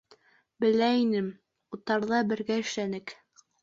Белә 0.65 0.87
инем, 1.03 1.29
утарҙа 1.79 2.25
бергә 2.35 2.63
эшләнек. 2.67 3.19